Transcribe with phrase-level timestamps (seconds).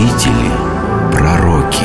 [0.00, 0.50] правители,
[1.12, 1.84] пророки.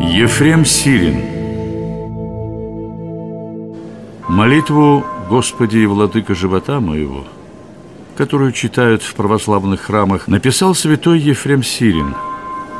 [0.00, 1.22] Ефрем Сирин
[4.28, 7.24] Молитву «Господи и владыка живота моего»,
[8.16, 12.14] которую читают в православных храмах, написал святой Ефрем Сирин,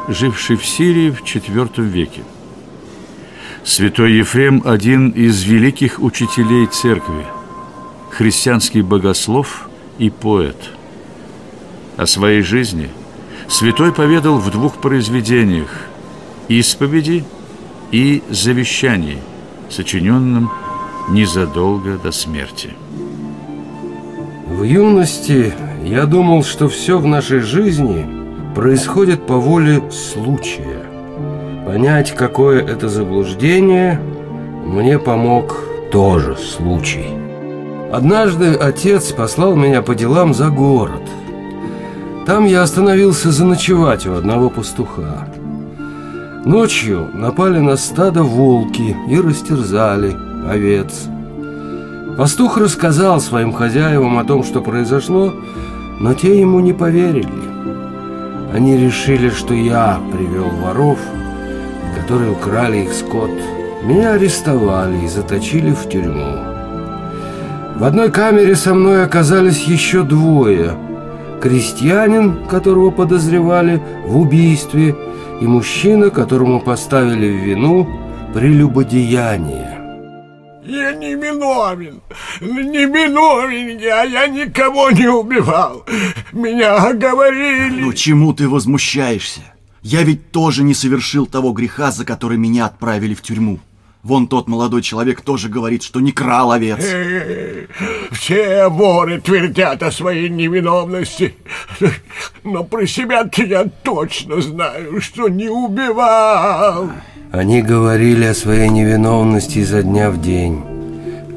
[0.09, 2.23] живший в Сирии в IV веке.
[3.65, 7.27] Святой Ефрем– один из великих учителей церкви,
[8.19, 9.69] христианский богослов
[9.99, 10.57] и поэт.
[11.97, 12.89] О своей жизни
[13.47, 15.69] святой поведал в двух произведениях
[16.49, 17.25] «Исповеди»
[17.93, 19.19] и «Завещании»,
[19.71, 20.51] сочиненном
[21.11, 22.71] незадолго до смерти.
[24.49, 28.05] В юности я думал, что все в нашей жизни
[28.53, 30.83] происходит по воле случая.
[31.65, 34.01] Понять, какое это заблуждение,
[34.67, 37.18] мне помог тоже случай.
[37.91, 41.03] Однажды отец послал меня по делам за город.
[42.27, 45.27] Там я остановился заночевать у одного пастуха.
[46.45, 50.15] Ночью напали на стадо волки и растерзали
[50.47, 51.07] овец.
[52.19, 55.33] Пастух рассказал своим хозяевам о том, что произошло,
[55.99, 57.29] но те ему не поверили.
[58.53, 60.99] Они решили, что я привел воров,
[61.99, 63.31] которые украли их скот.
[63.85, 66.48] Меня арестовали и заточили в тюрьму.
[67.79, 70.77] В одной камере со мной оказались еще двое.
[71.41, 74.97] Крестьянин, которого подозревали в убийстве,
[75.41, 77.89] и мужчина, которому поставили в вину
[78.35, 79.79] прелюбодеяние.
[80.65, 82.01] Я не виновен,
[82.41, 85.87] не виновен я, я никого не убивал.
[86.33, 87.81] Меня оговорили.
[87.81, 89.43] Ну чему ты возмущаешься?
[89.83, 93.61] Я ведь тоже не совершил того греха, за который меня отправили в тюрьму.
[94.03, 96.79] Вон тот молодой человек тоже говорит, что не крал овец.
[96.83, 97.67] Э,
[98.13, 101.35] Все воры твердят о своей невиновности.
[102.45, 106.91] Но про себя-то я точно знаю, что не убивал.
[107.33, 110.63] Они говорили о своей невиновности изо дня в день.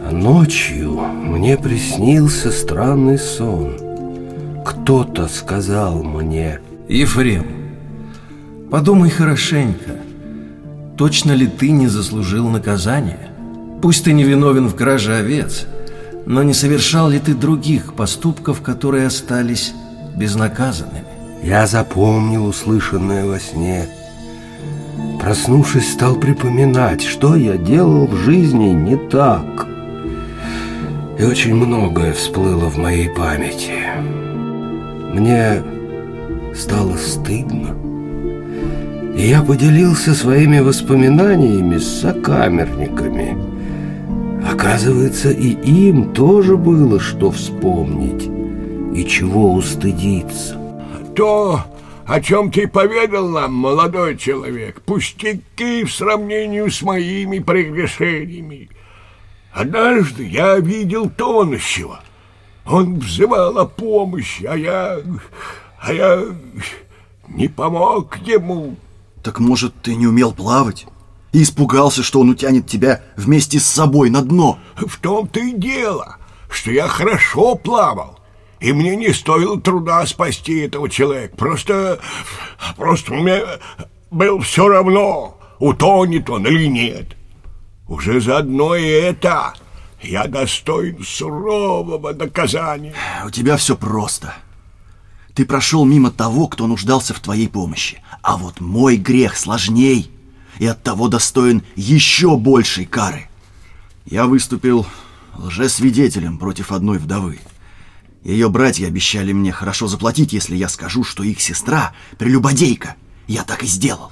[0.07, 3.77] А ночью мне приснился странный сон.
[4.65, 6.59] Кто-то сказал мне...
[6.87, 7.45] Ефрем,
[8.69, 9.91] подумай хорошенько.
[11.01, 13.31] Точно ли ты не заслужил наказания?
[13.81, 15.65] Пусть ты не виновен в краже овец,
[16.27, 19.73] но не совершал ли ты других поступков, которые остались
[20.15, 21.05] безнаказанными?
[21.41, 23.89] Я запомнил услышанное во сне.
[25.19, 29.67] Проснувшись, стал припоминать, что я делал в жизни не так.
[31.17, 33.73] И очень многое всплыло в моей памяти.
[35.15, 35.63] Мне
[36.53, 37.90] стало стыдно.
[39.15, 43.37] И я поделился своими воспоминаниями с сокамерниками.
[44.49, 48.29] Оказывается, и им тоже было что вспомнить
[48.95, 50.57] и чего устыдиться.
[51.15, 51.63] То,
[52.05, 58.69] о чем ты поведал нам, молодой человек, пустяки в сравнении с моими прегрешениями.
[59.53, 62.01] Однажды я видел тонущего.
[62.65, 64.97] Он взывал о помощи, а я...
[65.79, 66.23] а я
[67.27, 68.75] не помог ему.
[69.23, 70.85] Так может, ты не умел плавать?
[71.31, 74.59] И испугался, что он утянет тебя вместе с собой на дно?
[74.75, 76.17] В том-то и дело,
[76.49, 78.19] что я хорошо плавал.
[78.59, 81.35] И мне не стоило труда спасти этого человека.
[81.35, 81.99] Просто...
[82.77, 83.41] просто мне
[84.11, 87.15] было все равно, утонет он или нет.
[87.87, 89.53] Уже заодно и это
[90.01, 92.93] я достоин сурового наказания.
[93.25, 94.33] У тебя все просто.
[95.33, 98.01] Ты прошел мимо того, кто нуждался в твоей помощи.
[98.21, 100.11] А вот мой грех сложней
[100.59, 103.29] и оттого достоин еще большей кары.
[104.05, 104.85] Я выступил
[105.37, 107.39] лжесвидетелем против одной вдовы.
[108.23, 112.95] Ее братья обещали мне хорошо заплатить, если я скажу, что их сестра— прелюбодейка.
[113.27, 114.11] Я так и сделал.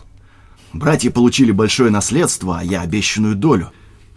[0.74, 3.72] Братья получили большое наследство, а я обещанную долю.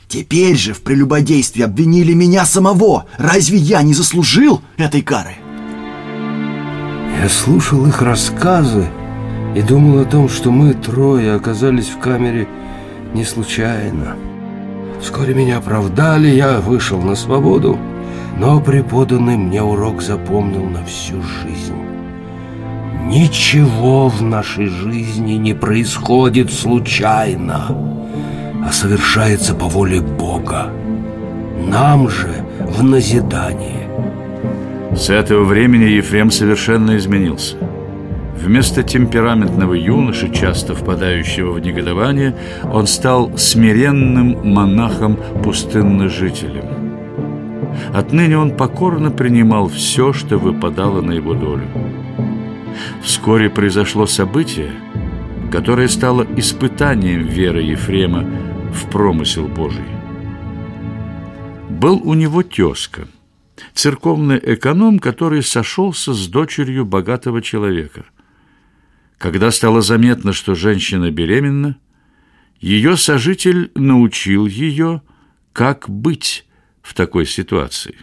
[0.09, 3.07] Теперь же в прелюбодействе обвинили меня самого.
[3.19, 5.42] Разве я не заслужил этой кары?
[7.21, 8.87] Я слушал их рассказы
[9.55, 12.49] и думал о том, что мы трое оказались в камере
[13.15, 14.17] не случайно.
[15.01, 17.77] Вскоре меня оправдали, я вышел на свободу,
[18.39, 21.75] но преподанный мне урок запомнил на всю жизнь.
[23.07, 27.77] Ничего в нашей жизни не происходит случайно,
[28.65, 30.71] а совершается по воле Бога.
[31.67, 33.82] Нам же в назидание.
[34.95, 37.57] С этого времени Ефрем совершенно изменился.
[38.37, 42.35] Вместо темпераментного юноши, часто впадающего в негодование,
[42.65, 46.65] он стал смиренным монахом-пустынножителем.
[47.95, 51.67] Отныне он покорно принимал все, что выпадало на его долю.
[53.03, 54.73] Вскоре произошло событие,
[55.51, 58.25] которое стало испытанием веры Ефрема
[58.73, 59.85] в промысел Божий.
[61.69, 63.07] Был у него тезка,
[63.75, 68.05] церковный эконом, который сошелся с дочерью богатого человека.
[69.19, 71.79] Когда стало заметно, что женщина беременна,
[72.61, 75.03] ее сожитель научил ее,
[75.53, 76.47] как быть
[76.83, 77.97] в такой ситуации.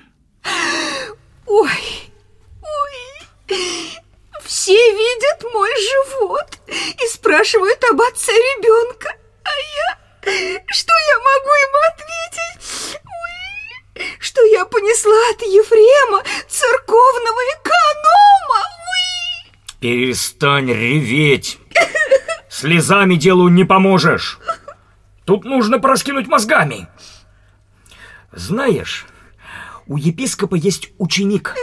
[1.46, 1.70] Ой,
[2.62, 3.58] ой,
[4.46, 9.10] все видят мой живот и спрашивают об отце ребенка.
[9.44, 10.00] А я...
[10.68, 12.59] Что я могу им ответить?
[14.19, 18.62] Что я понесла от Ефрема, церковного эконома.
[18.80, 19.51] Ой.
[19.80, 21.60] Перестань реветь.
[22.50, 24.40] Слезами делу не поможешь.
[25.25, 26.88] Тут нужно проскинуть мозгами.
[28.31, 29.06] Знаешь,
[29.88, 31.56] у епископа есть ученик.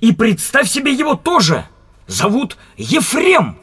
[0.00, 1.66] И представь себе его тоже.
[2.06, 3.58] Зовут Ефрем.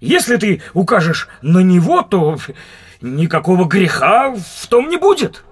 [0.00, 2.36] Если ты укажешь на него, то
[3.00, 5.44] никакого греха в том не будет.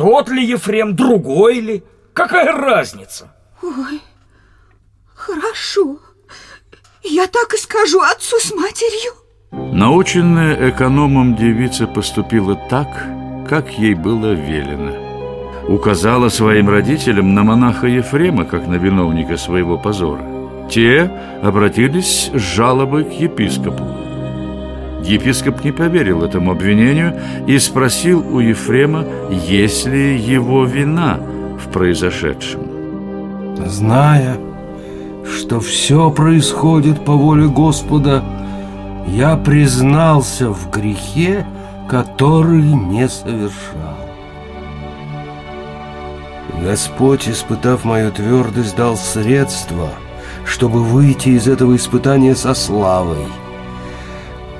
[0.00, 1.84] Тот ли Ефрем, другой ли?
[2.14, 3.34] Какая разница?
[3.62, 4.00] Ой,
[5.14, 5.98] хорошо.
[7.02, 9.12] Я так и скажу отцу с матерью.
[9.52, 12.88] Наученная экономом девица поступила так,
[13.46, 15.68] как ей было велено.
[15.68, 20.24] Указала своим родителям на монаха Ефрема, как на виновника своего позора.
[20.70, 21.12] Те
[21.42, 23.84] обратились с жалобой к епископу.
[25.04, 27.14] Епископ не поверил этому обвинению
[27.46, 31.18] и спросил у Ефрема, есть ли его вина
[31.58, 32.60] в произошедшем.
[33.66, 34.36] Зная,
[35.24, 38.22] что все происходит по воле Господа,
[39.06, 41.46] я признался в грехе,
[41.88, 43.96] который не совершал.
[46.62, 49.88] Господь, испытав мою твердость, дал средства,
[50.44, 53.26] чтобы выйти из этого испытания со славой.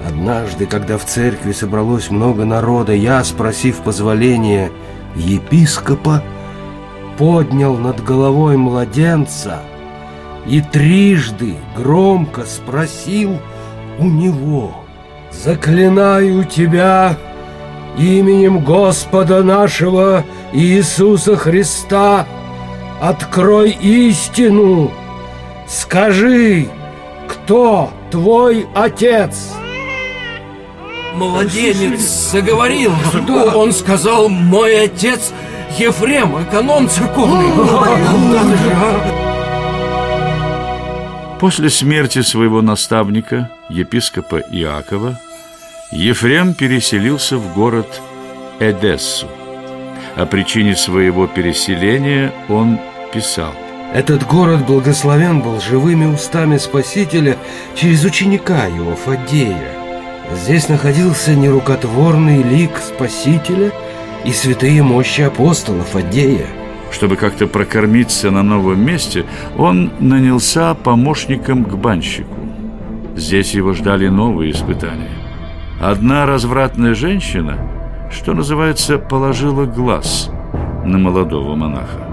[0.07, 4.71] Однажды, когда в церкви собралось много народа, я, спросив позволения
[5.15, 6.23] епископа,
[7.19, 9.61] поднял над головой младенца
[10.47, 13.39] и трижды громко спросил
[13.99, 14.75] у него
[15.31, 17.17] «Заклинаю тебя
[17.99, 22.27] именем Господа нашего Иисуса Христа,
[23.01, 24.91] открой истину,
[25.69, 26.69] скажи,
[27.29, 29.60] кто твой отец?»
[31.15, 32.93] Младенец заговорил.
[33.55, 35.33] Он сказал, мой отец
[35.79, 37.51] Ефрем, эконом церковный.
[41.39, 45.19] После смерти своего наставника, епископа Иакова,
[45.91, 48.01] Ефрем переселился в город
[48.61, 49.27] Эдессу.
[50.17, 52.79] О причине своего переселения он
[53.13, 53.55] писал.
[53.95, 57.39] Этот город благословен был живыми устами Спасителя
[57.75, 59.80] через ученика его, Фаддея.
[60.33, 63.73] Здесь находился нерукотворный лик Спасителя
[64.25, 66.47] и святые мощи апостола Фаддея.
[66.93, 72.37] Чтобы как-то прокормиться на новом месте, он нанялся помощником к банщику.
[73.17, 75.11] Здесь его ждали новые испытания.
[75.81, 77.59] Одна развратная женщина,
[78.13, 80.31] что называется, положила глаз
[80.85, 82.07] на молодого монаха.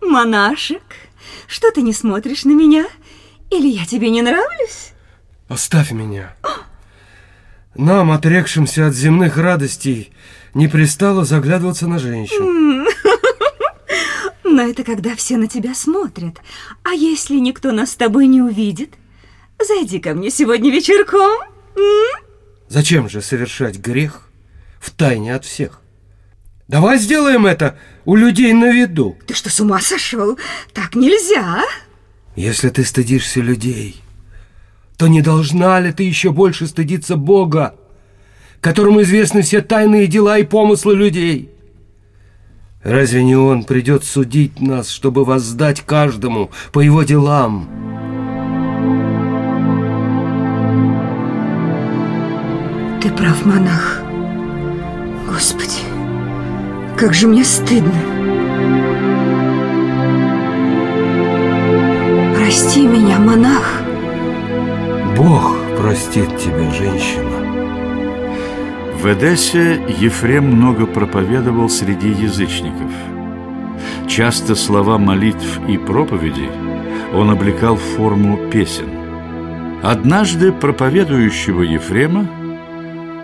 [0.00, 0.82] Монашек,
[1.46, 2.86] что ты не смотришь на меня?
[3.50, 4.92] Или я тебе не нравлюсь?
[5.48, 6.34] Оставь меня.
[7.74, 10.12] Нам, отрекшимся от земных радостей,
[10.54, 12.86] не пристало заглядываться на женщин.
[14.44, 16.40] Но это когда все на тебя смотрят.
[16.82, 18.94] А если никто нас с тобой не увидит?
[19.62, 21.30] Зайди ко мне сегодня вечерком.
[22.68, 24.28] Зачем же совершать грех
[24.80, 25.80] в тайне от всех?
[26.68, 29.16] Давай сделаем это у людей на виду.
[29.26, 30.36] Ты что, с ума сошел?
[30.72, 31.60] Так нельзя.
[31.60, 31.64] а?
[32.34, 34.02] Если ты стыдишься людей,
[34.96, 37.76] то не должна ли ты еще больше стыдиться Бога,
[38.60, 41.50] которому известны все тайные дела и помыслы людей?
[42.82, 47.68] Разве не Он придет судить нас, чтобы воздать каждому по его делам?
[53.00, 54.02] Ты прав, монах.
[55.28, 55.85] Господи,
[56.96, 57.92] как же мне стыдно.
[62.34, 63.82] Прости меня, монах.
[65.16, 67.36] Бог простит тебя, женщина.
[68.98, 72.90] В Эдессе Ефрем много проповедовал среди язычников.
[74.08, 76.48] Часто слова молитв и проповедей
[77.14, 78.88] он облекал в форму песен.
[79.82, 82.26] Однажды проповедующего Ефрема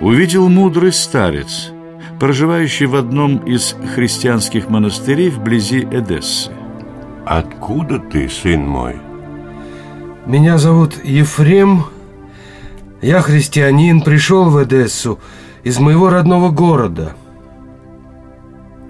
[0.00, 1.72] увидел мудрый старец,
[2.18, 6.52] проживающий в одном из христианских монастырей вблизи Эдессы.
[7.24, 8.96] Откуда ты, сын мой?
[10.26, 11.84] Меня зовут Ефрем.
[13.00, 15.18] Я христианин, пришел в Эдессу
[15.64, 17.14] из моего родного города.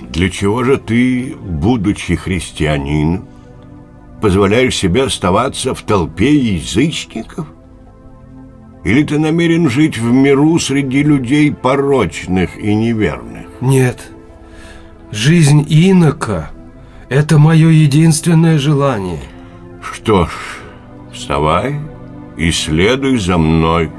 [0.01, 3.25] Для чего же ты, будучи христианин,
[4.21, 7.47] позволяешь себе оставаться в толпе язычников?
[8.85, 13.47] Или ты намерен жить в миру среди людей порочных и неверных?
[13.61, 14.11] Нет,
[15.13, 16.51] жизнь инока–
[17.09, 19.21] это мое единственное желание.
[19.81, 20.31] Что ж,
[21.13, 21.79] вставай
[22.37, 23.91] и следуй за мной.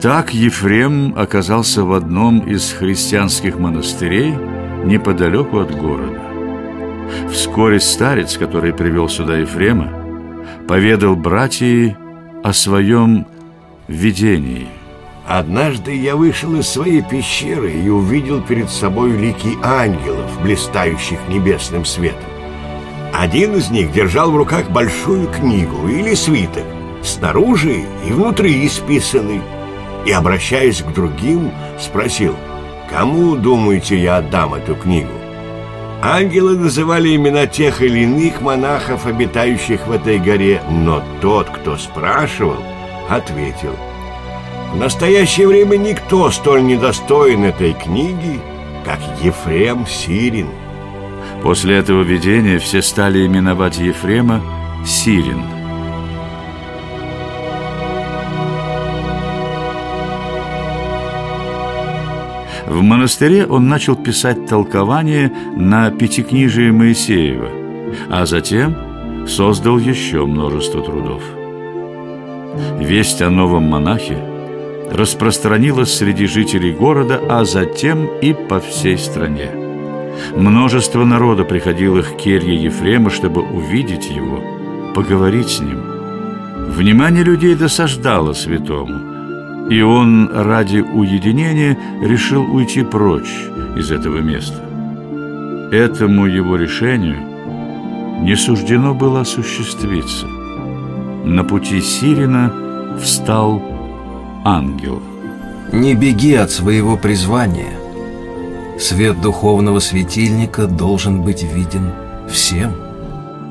[0.00, 4.34] Так Ефрем оказался в одном из христианских монастырей
[4.84, 6.20] неподалеку от города.
[7.32, 9.90] Вскоре старец, который привел сюда Ефрема,
[10.68, 12.03] поведал братьям
[12.44, 13.26] о своем
[13.88, 14.68] видении.
[15.26, 22.28] Однажды я вышел из своей пещеры и увидел перед собой лики ангелов, блистающих небесным светом.
[23.14, 26.64] Один из них держал в руках большую книгу или свиток,
[27.02, 29.40] снаружи и внутри исписанный
[30.04, 32.36] и, обращаясь к другим, спросил,
[32.90, 35.23] «Кому, думаете, я отдам эту книгу?»
[36.06, 42.62] Ангелы называли имена тех или иных монахов, обитающих в этой горе, но тот, кто спрашивал,
[43.08, 43.74] ответил,
[44.74, 48.38] «В настоящее время никто столь недостоин этой книги,
[48.84, 50.50] как Ефрем Сирин».
[51.42, 54.42] После этого видения все стали именовать Ефрема
[54.84, 55.40] Сирин–
[62.66, 67.50] В монастыре он начал писать толкование на пятикнижие Моисеева,
[68.10, 71.22] а затем создал еще множество трудов.
[72.78, 74.16] Весть о новом монахе
[74.90, 79.50] распространилась среди жителей города, а затем и по всей стране.
[80.36, 84.40] Множество народа приходило к келье Ефрема, чтобы увидеть его,
[84.94, 85.80] поговорить с ним.
[86.70, 89.10] Внимание людей досаждало святому–
[89.70, 93.34] и он ради уединения решил уйти прочь
[93.76, 94.62] из этого места.
[95.72, 97.16] Этому его решению
[98.22, 100.26] не суждено было осуществиться.
[101.24, 102.52] На пути Сирина
[103.00, 103.62] встал
[104.44, 105.02] ангел.
[105.72, 107.72] Не беги от своего призвания.
[108.78, 111.90] Свет духовного светильника должен быть виден
[112.28, 112.83] всем.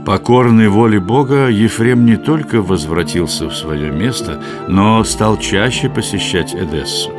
[0.05, 7.09] Покорный воле Бога, Ефрем не только возвратился в свое место, но стал чаще посещать Эдессу.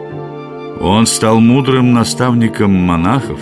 [0.80, 3.40] Он стал мудрым наставником монахов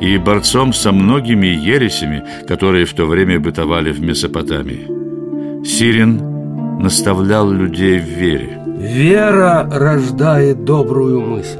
[0.00, 5.66] и борцом со многими ересями, которые в то время бытовали в Месопотамии.
[5.66, 8.58] Сирин наставлял людей в вере.
[8.78, 11.58] Вера рождает добрую мысль,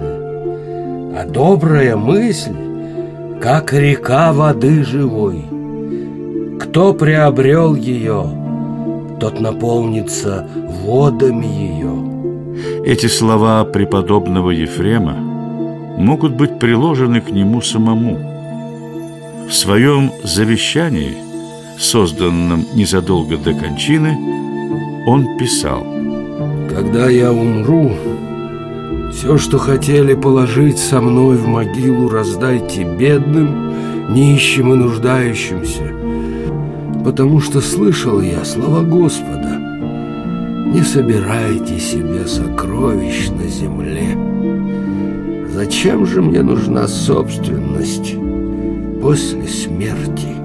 [1.15, 2.57] а добрая мысль,
[3.43, 5.45] как река воды живой–
[6.69, 8.27] кто приобрел ее,
[9.19, 10.47] тот наполнится
[10.85, 12.85] водами ее.
[12.85, 18.19] Эти слова преподобного Ефрема могут быть приложены к нему самому.
[19.49, 21.17] В своем завещании,
[21.79, 24.19] созданном незадолго до кончины,
[25.07, 25.87] он писал
[26.69, 27.93] «Когда я умру,
[29.11, 36.08] все, что хотели положить со мной в могилу, раздайте бедным, нищим и нуждающимся,
[37.09, 39.57] потому что слышал я слова Господа.
[40.75, 44.15] Не собирайте себе сокровищ на земле.
[45.49, 48.15] Зачем же мне нужна собственность
[49.01, 50.38] после смерти?»